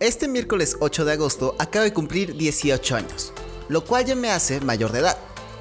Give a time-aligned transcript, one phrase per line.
[0.00, 3.34] Este miércoles 8 de agosto acabo de cumplir 18 años,
[3.68, 5.18] lo cual ya me hace mayor de edad.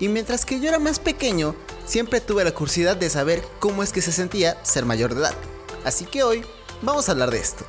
[0.00, 3.92] Y mientras que yo era más pequeño, siempre tuve la curiosidad de saber cómo es
[3.92, 5.34] que se sentía ser mayor de edad.
[5.84, 6.46] Así que hoy
[6.80, 7.66] vamos a hablar de esto.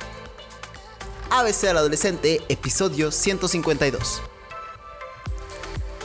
[1.28, 4.22] ABC al adolescente, episodio 152.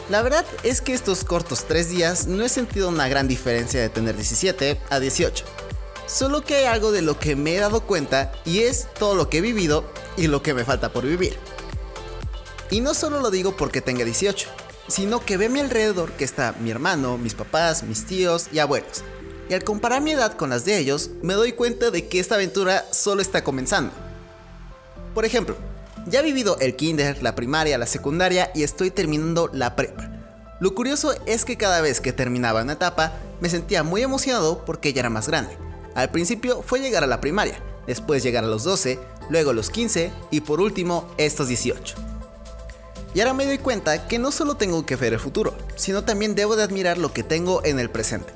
[0.10, 3.87] La verdad es que estos cortos 3 días no he sentido una gran diferencia de
[3.87, 5.46] tener 17 a 18.
[6.09, 9.29] Solo que hay algo de lo que me he dado cuenta y es todo lo
[9.29, 9.86] que he vivido
[10.17, 11.37] y lo que me falta por vivir.
[12.71, 14.50] Y no solo lo digo porque tenga 18,
[14.87, 18.57] sino que ve a mi alrededor que está mi hermano, mis papás, mis tíos y
[18.57, 19.03] abuelos.
[19.50, 22.36] Y al comparar mi edad con las de ellos, me doy cuenta de que esta
[22.36, 23.91] aventura solo está comenzando.
[25.14, 25.57] Por ejemplo,
[26.07, 30.09] ya he vivido el kinder, la primaria, la secundaria y estoy terminando la prepa.
[30.59, 34.91] Lo curioso es que cada vez que terminaba una etapa, me sentía muy emocionado porque
[34.91, 35.69] ya era más grande.
[35.95, 40.12] Al principio fue llegar a la primaria, después llegar a los 12, luego los 15
[40.31, 41.96] y por último estos 18.
[43.14, 46.36] Y ahora me doy cuenta que no solo tengo que ver el futuro, sino también
[46.36, 48.31] debo de admirar lo que tengo en el presente.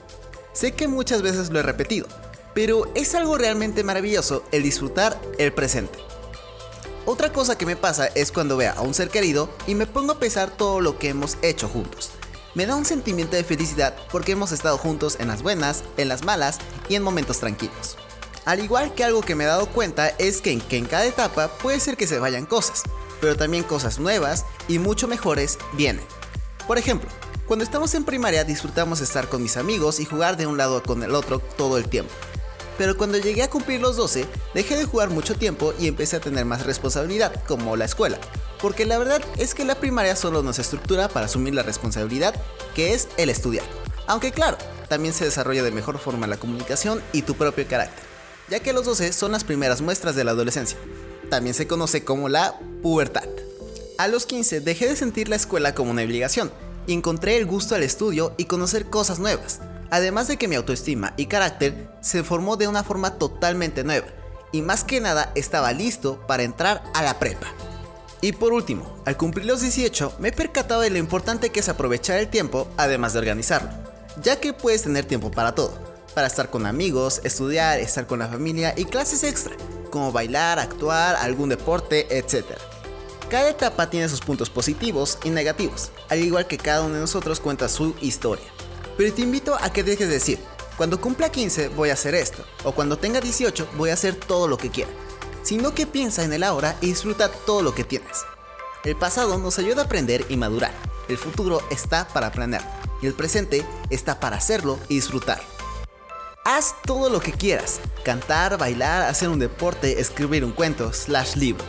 [0.51, 2.07] Sé que muchas veces lo he repetido,
[2.53, 5.99] pero es algo realmente maravilloso el disfrutar el presente.
[7.05, 10.13] Otra cosa que me pasa es cuando veo a un ser querido y me pongo
[10.13, 12.11] a pensar todo lo que hemos hecho juntos.
[12.55, 16.23] Me da un sentimiento de felicidad porque hemos estado juntos en las buenas, en las
[16.23, 17.97] malas y en momentos tranquilos.
[18.45, 21.05] Al igual que algo que me he dado cuenta es que en, que en cada
[21.05, 22.83] etapa puede ser que se vayan cosas,
[23.19, 26.05] pero también cosas nuevas y mucho mejores vienen.
[26.67, 27.09] Por ejemplo,
[27.47, 31.01] cuando estamos en primaria disfrutamos estar con mis amigos y jugar de un lado con
[31.01, 32.13] el otro todo el tiempo.
[32.77, 36.21] Pero cuando llegué a cumplir los 12, dejé de jugar mucho tiempo y empecé a
[36.21, 38.17] tener más responsabilidad, como la escuela.
[38.61, 42.33] Porque la verdad es que la primaria solo nos estructura para asumir la responsabilidad,
[42.75, 43.65] que es el estudiar.
[44.07, 44.57] Aunque claro,
[44.89, 48.03] también se desarrolla de mejor forma la comunicación y tu propio carácter,
[48.49, 50.77] ya que los 12 son las primeras muestras de la adolescencia.
[51.29, 53.27] También se conoce como la pubertad.
[53.97, 56.51] A los 15 dejé de sentir la escuela como una obligación
[56.87, 59.59] y encontré el gusto al estudio y conocer cosas nuevas.
[59.93, 64.07] Además de que mi autoestima y carácter se formó de una forma totalmente nueva
[64.51, 67.45] y más que nada estaba listo para entrar a la prepa.
[68.19, 71.69] Y por último, al cumplir los 18 me he percatado de lo importante que es
[71.69, 73.69] aprovechar el tiempo además de organizarlo,
[74.23, 75.77] ya que puedes tener tiempo para todo,
[76.15, 79.55] para estar con amigos, estudiar, estar con la familia y clases extra,
[79.91, 82.45] como bailar, actuar, algún deporte, etc.
[83.29, 87.39] Cada etapa tiene sus puntos positivos y negativos, al igual que cada uno de nosotros
[87.39, 88.53] cuenta su historia.
[88.97, 90.39] Pero te invito a que dejes de decir,
[90.77, 94.47] cuando cumpla 15 voy a hacer esto, o cuando tenga 18 voy a hacer todo
[94.47, 94.91] lo que quiera,
[95.43, 98.23] sino que piensa en el ahora y disfruta todo lo que tienes.
[98.83, 100.73] El pasado nos ayuda a aprender y madurar,
[101.09, 102.63] el futuro está para planear,
[103.01, 105.41] y el presente está para hacerlo y disfrutar.
[106.45, 111.63] Haz todo lo que quieras, cantar, bailar, hacer un deporte, escribir un cuento, slash libro.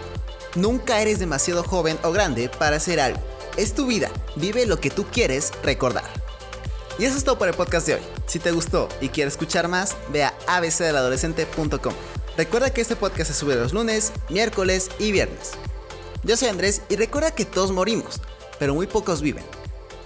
[0.56, 3.20] Nunca eres demasiado joven o grande para hacer algo.
[3.56, 6.23] Es tu vida, vive lo que tú quieres recordar.
[6.98, 8.00] Y eso es todo por el podcast de hoy.
[8.26, 11.94] Si te gustó y quieres escuchar más, ve a abcdeladolescente.com.
[12.36, 15.52] Recuerda que este podcast se sube los lunes, miércoles y viernes.
[16.22, 18.20] Yo soy Andrés y recuerda que todos morimos,
[18.58, 19.44] pero muy pocos viven.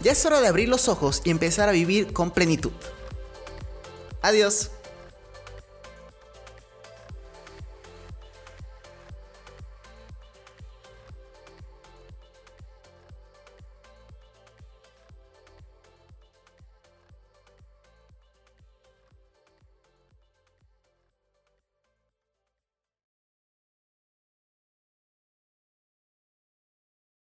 [0.01, 2.73] Ya es hora de abrir los ojos y empezar a vivir con plenitud.
[4.23, 4.71] Adiós.